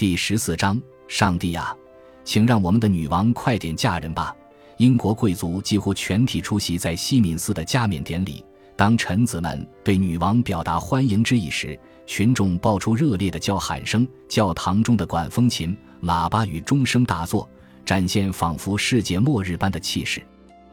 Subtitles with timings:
[0.00, 1.76] 第十四章，上帝啊，
[2.24, 4.34] 请让我们的女王快点嫁人吧！
[4.78, 8.42] 英国贵族几乎全体出席在西敏寺的加冕典礼。
[8.74, 17.46] 当臣子们对女王表达欢迎之意时，群众爆出热烈的叫喊声，教堂中的管风琴、喇叭与钟声大作，
[17.84, 20.22] 展现仿佛世界末日般的气势。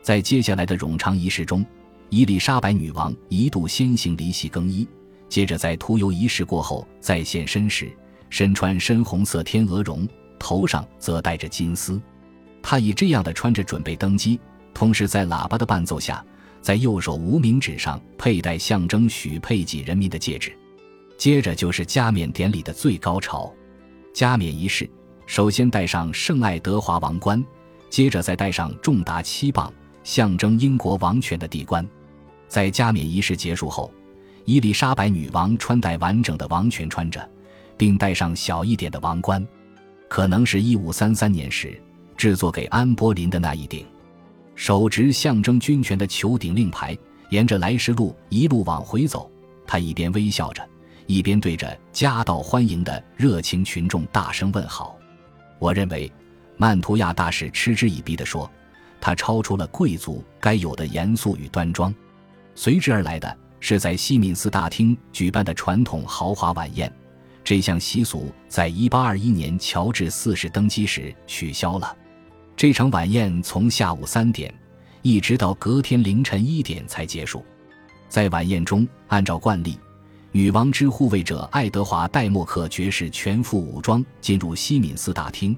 [0.00, 1.66] 在接下来的冗长仪式中，
[2.08, 4.86] 伊丽莎白女王一度先行离席更衣，
[5.28, 7.90] 接着在涂油仪式过后再现身时。
[8.30, 10.06] 身穿深红色天鹅绒，
[10.38, 12.00] 头上则戴着金丝。
[12.62, 14.38] 他以这样的穿着准备登基，
[14.74, 16.24] 同时在喇叭的伴奏下，
[16.60, 20.52] 在右手无名指上佩戴象征许配给人民的戒指。
[21.16, 23.52] 接着就是加冕典礼的最高潮。
[24.12, 24.88] 加冕仪式
[25.26, 27.42] 首先戴上圣爱德华王冠，
[27.88, 29.72] 接着再戴上重达七磅、
[30.02, 31.86] 象征英国王权的帝冠。
[32.48, 33.92] 在加冕仪式结束后，
[34.44, 37.28] 伊丽莎白女王穿戴完整的王权穿着。
[37.78, 39.46] 并戴上小一点的王冠，
[40.08, 41.80] 可能是一五三三年时
[42.16, 43.86] 制作给安波林的那一顶。
[44.56, 46.98] 手执象征军权的球顶令牌，
[47.30, 49.30] 沿着来时路一路往回走。
[49.64, 50.68] 他一边微笑着，
[51.06, 54.96] 一边对着夹道欢迎的热情群众大声问好。
[55.60, 56.10] 我认为，
[56.56, 58.50] 曼图亚大使嗤之以鼻地说
[59.00, 61.94] ：“他超出了贵族该有的严肃与端庄。”
[62.56, 66.92] 随之而来的是在西敏寺大厅举办的传统豪华晚宴。
[67.48, 71.96] 这项习俗在1821年乔治四世登基时取消了。
[72.54, 74.52] 这场晚宴从下午三点
[75.00, 77.42] 一直到隔天凌晨一点才结束。
[78.06, 79.80] 在晚宴中，按照惯例，
[80.30, 85.56] 女王之护卫者爱德华·戴默克爵士全副武装进入西敏寺大厅，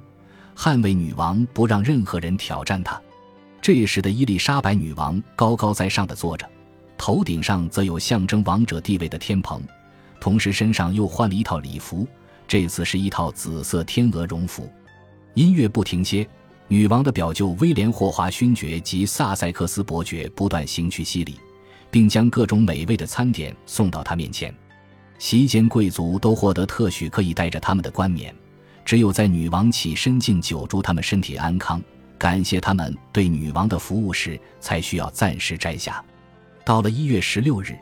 [0.56, 3.02] 捍卫女王不让任何人挑战她。
[3.60, 6.48] 这时的伊丽莎白女王高高在上的坐着，
[6.96, 9.60] 头顶上则有象征王者地位的天棚。
[10.20, 12.06] 同时，身上又换了一套礼服，
[12.46, 14.70] 这次是一套紫色天鹅绒服。
[15.34, 16.28] 音乐不停歇，
[16.68, 21.40] 女王的表舅威廉·霍华勋爵及萨塞克斯伯爵不断行去西礼，
[21.90, 24.54] 并将各种美味的餐点送到他面前。
[25.18, 28.34] 席间，贵族都获得特许，可以带着他们的冠冕。
[28.84, 31.80] 只有在女王起身敬酒，祝他们身体安康，
[32.18, 36.04] 感谢他们对女王的服务时，才需要暂时摘下。
[36.64, 37.78] 到了一月十六日。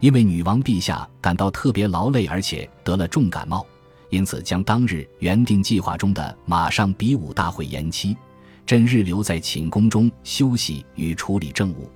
[0.00, 3.64] 因为女王陛下感到特别劳累，而且得了重感冒，
[4.08, 8.16] 因此将当日原定计划中的马上比武大会延期，
[8.64, 11.90] 朕日留在寝宫中休息与处理政务。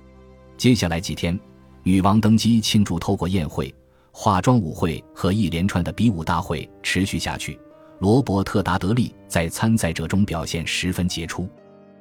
[0.55, 1.37] 接下来几天，
[1.81, 3.73] 女王登基庆祝透过宴会、
[4.11, 7.59] 化妆舞会和一连串的比武大会持续下去。
[7.99, 11.49] 罗伯特·达德利在参赛者中表现十分杰出，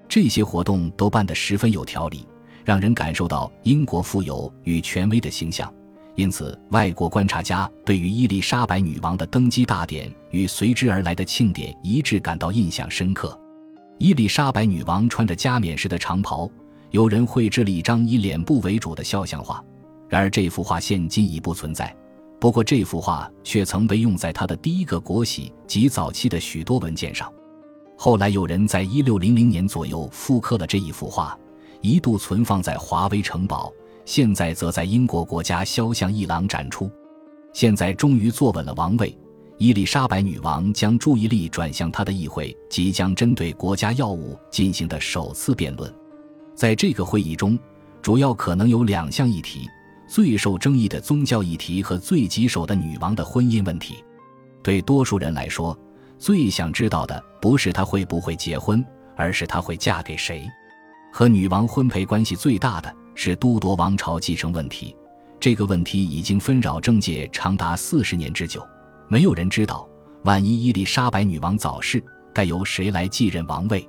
[0.06, 2.26] 这些活动都办得十分有条理，
[2.62, 5.72] 让人感受到英国富有与权威的形象。
[6.16, 13.36] 因此，外国观察家对于伊丽莎白女王的登基大典与随之而来的庆典一致感到印象深刻。
[13.98, 16.48] 伊丽莎白女王穿着加冕时的长袍，
[16.90, 19.62] 有人绘制了一张以脸部为主的肖像画。
[20.08, 21.92] 然而，这幅画现今已不存在。
[22.40, 27.32] 不过，这幅画却曾被用在她的第一个国玺及早期的许多文件上。
[27.96, 31.36] 后来，有人在一六零零年左右复刻了这一幅画，
[31.80, 33.72] 一度存放在华威城堡。
[34.04, 36.90] 现在则在英国国家肖像艺廊展出。
[37.52, 39.16] 现在终于坐稳了王位，
[39.58, 45.92] 伊丽莎白女王将注意力转向她的议会即将针对国家要务进行的首次辩论。
[46.54, 47.58] 在这个会议中，
[48.02, 49.68] 主要可能有两项议题：
[50.08, 54.04] 最受争议的宗教议题和最棘手的女王的婚姻问题。
[54.62, 55.78] 对多数人来说，
[56.18, 58.84] 最想知道的不是她会不会结婚，
[59.16, 60.44] 而是她会嫁给谁。
[61.12, 62.92] 和女王婚配关系最大的。
[63.14, 64.94] 是都铎王朝继承问题，
[65.38, 68.66] 这个问题已经纷扰政界长达四十年之久。
[69.08, 69.88] 没有人知道，
[70.24, 72.02] 万一伊丽莎白女王早逝，
[72.32, 73.88] 该由谁来继任王位？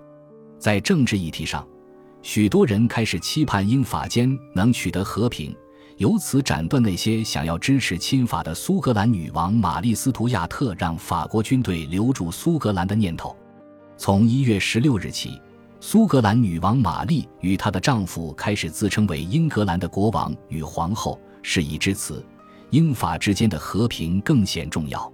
[0.59, 1.68] 在政治议题上，
[2.22, 5.56] 许多人开始期盼英法间能取得和平，
[5.97, 13.36] 由此斩断那些想要支持亲法的苏格兰女王玛丽·斯图亚特让法国军队留住苏格兰的念头。
[13.98, 15.42] 从一月十六日起。
[15.87, 21.19] 苏格兰女王玛丽与她的丈夫开始自称为英格兰的国王与皇后。
[21.43, 22.25] 事已至此，
[22.71, 25.13] 英法之间的和平更显重要。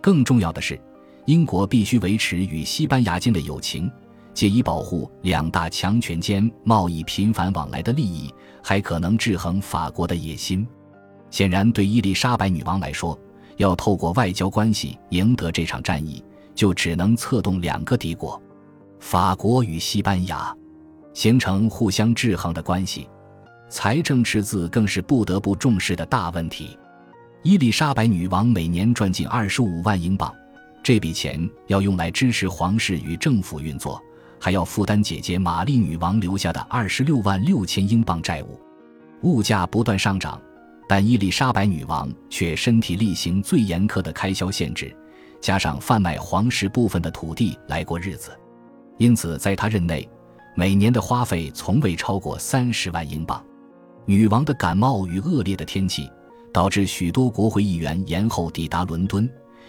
[0.00, 0.80] 更重要的是，
[1.26, 3.90] 英国必须维持与西班牙间的友情，
[4.32, 8.32] 借以保护两大强权间贸易频繁往来的利益，
[8.62, 10.64] 还可能制衡法国的野心。
[11.28, 13.18] 显然，对伊丽莎白女王来说，
[13.56, 16.22] 要透过外交关系赢得这场战役，
[16.54, 18.40] 就只能策动两个敌国。
[19.04, 20.56] 法国与西班牙
[21.12, 23.06] 形成互相制衡的关系，
[23.68, 26.74] 财政赤字更是不得不重视的大问题。
[27.42, 30.34] 伊丽莎白女王每年赚进二十五万英镑，
[30.82, 34.02] 这笔钱要用来支持皇室与政府运作，
[34.40, 38.58] 还要负担姐姐玛丽女王留下的二十六万六千英镑债务。
[39.20, 40.40] 物价不断上涨，
[40.88, 44.96] 但伊丽莎白女王却身体力行最严苛的开销限制，
[45.42, 48.30] 加上贩卖皇室部分的土地来过日子，
[48.98, 50.08] 因此在他任内，
[50.54, 53.44] 每年的花费从未超过三十万英镑。
[54.06, 56.10] 女王的感冒与恶劣的天气，
[56.52, 59.28] 导致许多国会议员延后抵达伦敦，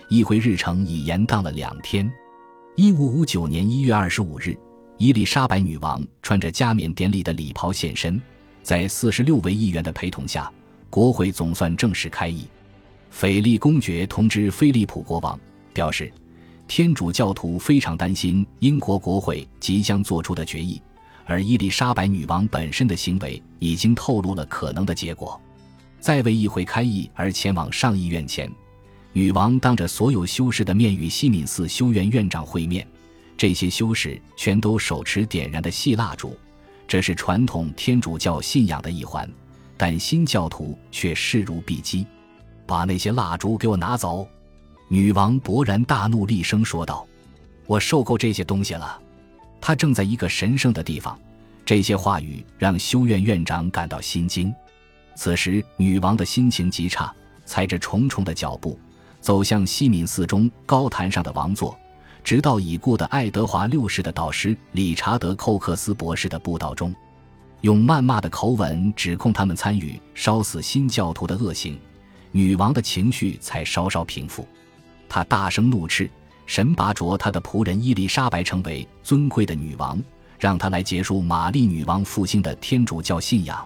[0.10, 2.12] 议会日程已延宕了两天。
[2.75, 4.56] 一五五九年一月二十五日，
[4.98, 8.21] 伊丽莎白女王穿着加冕典礼的礼袍现身。
[8.62, 10.51] 在四十六位议员的陪同下，
[10.89, 12.48] 国会总算正式开议。
[13.10, 15.39] 斐利公爵通知菲利普国王，
[15.71, 16.12] 表示
[16.68, 20.82] 天主教徒非常担心英国国会即将做出的决议，
[21.26, 25.40] 而伊丽莎白女王本身的行为已经透露了可能的结果。
[26.00, 28.52] 在为议会开议而前往上议院前，
[29.14, 32.86] 女王当着所有修士的面与西敏寺修院院长会面，
[33.38, 36.38] 这些修士全都手持点燃的细蜡烛。
[36.88, 39.28] 这是传统天主教信仰的一环，
[39.78, 42.06] 但新教徒却视如敝击。
[42.68, 44.28] 把那些蜡烛给我拿走！
[44.88, 47.06] 女王勃然大怒，厉声说道
[47.66, 49.00] ：“我受够这些东西了。”
[49.60, 51.18] 她正在一个神圣的地方。
[51.66, 54.54] 这些话语让修院院长感到心惊。
[55.16, 57.12] 此时，女王的心情极差，
[57.44, 58.80] 踩着重重的脚步
[59.20, 61.76] 走向西敏寺中高坛上的王座。
[62.24, 66.94] 直到已故的爱德华六世的导师理查德·寇克斯博士的布道中，
[67.62, 71.80] 用谩骂的口吻指控他们参与烧死新教徒的恶行，
[72.31, 74.48] 女王的情绪才稍稍平复。
[75.07, 76.10] 他大声怒斥
[76.46, 80.02] ：“神拔擢他的仆人伊丽莎白成为尊贵的女王，
[80.40, 83.66] 让她来结束玛丽女王复兴的天主教信仰。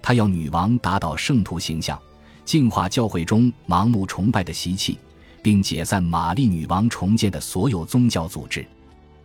[0.00, 1.98] 他要女王打倒圣徒形象，
[2.44, 4.98] 净化教会中盲目崇拜的习气。”
[5.40, 8.66] 并解散玛丽女王重建的所有宗教组织。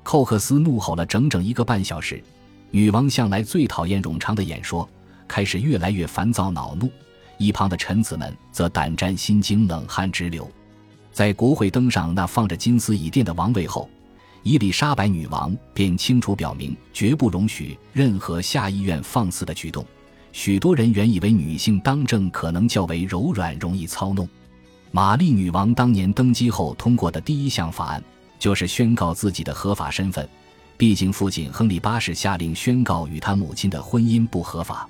[0.03, 2.23] 寇克斯怒吼了整整一个半小时。
[2.69, 4.87] 女王向来最讨厌冗长的演说，
[5.27, 6.89] 开始越来越烦躁恼怒。
[7.39, 10.49] 一旁的臣子们则胆战心惊，冷汗直流。
[11.13, 13.87] 在国会登上那放着金丝椅垫的王位后，
[14.41, 19.85] 伊丽莎白女王便清楚表明，绝不容许任何下议院放肆的举动。
[20.31, 24.27] 许多人原以为女性当政可能较为柔软，容易操弄。
[24.89, 28.03] 玛丽女王当年登基后通过的第一项法案，
[28.39, 30.27] 就是宣告自己的合法身份。
[30.77, 34.89] 毕竟父亲亨利八世下令宣告与他母亲的婚姻不合法。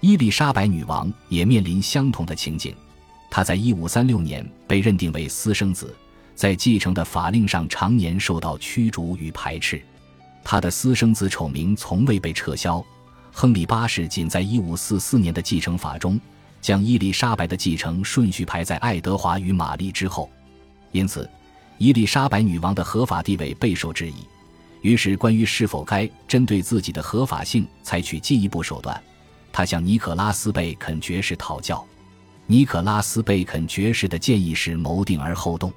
[0.00, 2.74] 伊丽莎白女王也面临相同的情景。
[3.34, 5.92] 他在1536年被认定为私生子，
[6.36, 9.82] 在继承的法令上常年受到驱逐与排斥。
[10.44, 12.80] 他的私生子丑名从未被撤销。
[13.32, 16.20] 亨利八世仅在1544年的继承法中。
[16.60, 20.30] 将伊丽莎白的继承顺序排在爱德华与玛丽之后，
[20.92, 21.28] 因此，
[21.76, 24.14] 伊丽莎白女王的合法地位备受质疑。
[24.80, 29.02] 于是，关于是否该针对自己的合法性采取进一步手段，
[29.52, 31.84] 他向尼可拉斯·贝肯爵士讨教。
[32.46, 35.72] 尼可拉斯·贝肯爵士的建议是谋定而后动，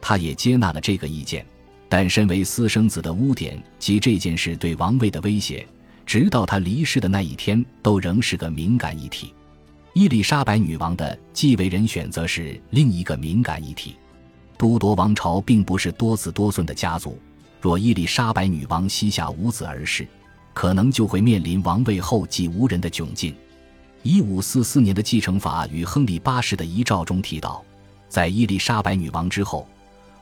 [0.00, 1.44] 他也接纳了这个意见。
[1.88, 5.66] 但身为私生子的污点及这件事对王位的威胁，
[6.04, 9.32] 直到他离世的那一天，都仍是个敏感议题。
[9.92, 13.94] 伊丽莎白女王的继位人选则是另一个敏感议题。
[14.58, 17.18] 都铎王朝并不是多子多孙的家族，
[17.60, 20.06] 若伊丽莎白女王膝下无子而逝，
[20.52, 23.34] 可能就会面临王位后继无人的窘境。
[24.04, 27.64] 一五四四年的继承法与亨利八世的遗诏中提到，
[28.06, 29.66] 在伊丽莎白女王之后，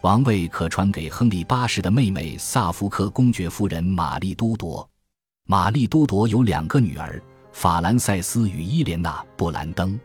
[0.03, 4.89] 王位可传给亨利八世的妹妹萨福克公爵夫人玛丽都铎。
[5.47, 7.21] 玛丽都铎有两个女儿。
[7.53, 9.99] 法兰塞斯与伊莲娜·布兰登，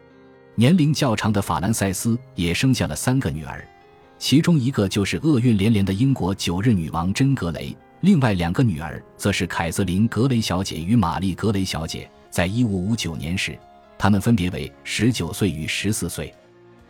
[0.55, 3.63] 年龄较长的法兰塞斯也生下了三个女儿，
[4.17, 12.09] 其中一个就是厄运连连的英国九日女王珍·格雷，另外两个女儿则是凯瑟琳·格雷小姐与玛丽·格雷小姐。
[12.37, 13.57] 在一五五九年时，
[13.97, 16.31] 他们分别为十九岁与十四岁，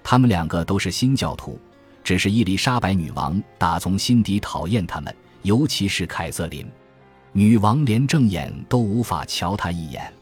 [0.04, 1.58] 他们两个都是新教徒，
[2.04, 6.70] 只是伊丽莎白女王打从心底讨厌他们，尤其是凯瑟琳，
[7.32, 10.14] 女王连正眼都无法瞧她一眼。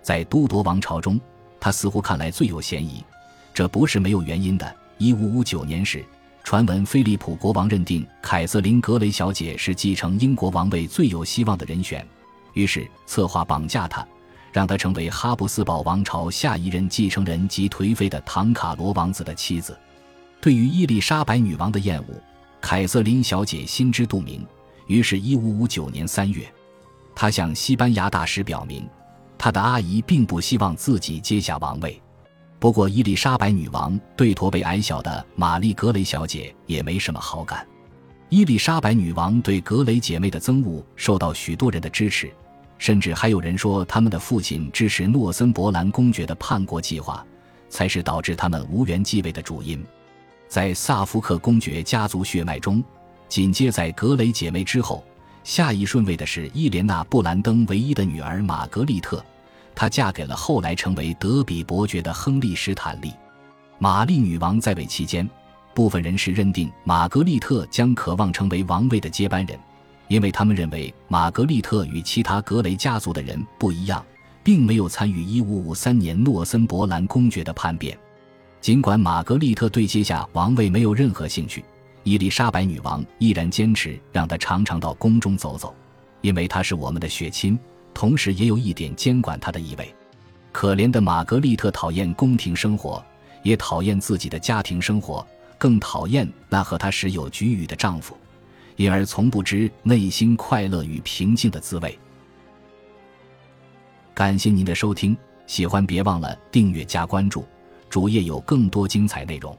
[0.00, 1.20] 在都铎王朝中，
[1.60, 3.04] 他似乎看来最有嫌疑，
[3.52, 4.74] 这不是没有原因的。
[4.96, 6.02] 一五五九年时，
[6.44, 12.02] 传闻菲利普国王认定凯瑟琳·格雷小姐是继承英国王位最有希望的人选，
[12.54, 14.02] 于是策划绑架她，
[14.52, 19.76] 让她成为哈布斯堡王朝下一任继承人及颓废的唐卡罗王子的妻子。
[20.40, 22.22] 对于伊丽莎白女王的厌恶，
[22.60, 24.46] 凯瑟琳小姐心知肚明。
[24.86, 26.46] 于是，一五五九年三月，
[27.14, 28.86] 她向西班牙大使表明。
[29.38, 32.00] 他的阿姨并不希望自己接下王位，
[32.60, 37.66] 不过伊丽莎白女王对驼背矮小的玛丽格雷小姐也没什么好感。
[38.28, 42.32] 伊丽莎白女王对格雷姐妹的憎恶受到许多人的支持，
[42.82, 47.24] 甚至还有人说他们的父亲支持诺森伯兰公爵的叛国计划，
[47.68, 49.86] 才是导致他们无缘继位的主因。
[50.48, 52.82] 在萨福克公爵家族血脉中，
[53.28, 55.04] 紧接在格雷姐妹之后，
[55.44, 59.24] 下一顺位的是伊莲娜·布兰登唯一的女儿玛格丽特，
[59.76, 63.12] 她嫁给了后来成为德比伯爵的亨利·史坦利。
[63.78, 65.30] 玛丽女王在位期间，
[65.72, 69.56] 部分人士认定玛格丽特将渴望成为王位的接班人，
[70.12, 74.04] 因为他们认为玛格丽特与其他格雷家族的人不一样，
[74.44, 77.98] 并没有参与1553年诺森伯兰公爵的叛变。
[78.60, 81.64] 尽管玛格丽特对接下王位没有任何兴趣，
[82.02, 85.74] 伊丽莎白女王依然坚持让她常常到宫中走走，
[86.20, 87.58] 因为她是我们的血亲，
[87.94, 89.94] 同时也有一点监管她的意味。
[90.52, 93.02] 可怜的玛格丽特讨厌宫廷生活。
[93.42, 95.26] 也讨厌自己的家庭生活，
[95.58, 98.16] 更讨厌那和她时有局龉的丈夫，
[98.76, 101.98] 因而从不知内心快乐与平静的滋味。
[104.14, 107.44] 感谢您的收听，喜欢别忘了订阅加关注，
[107.88, 109.56] 主页有更多精彩内容。